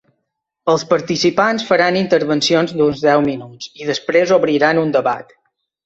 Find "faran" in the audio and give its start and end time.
1.67-1.99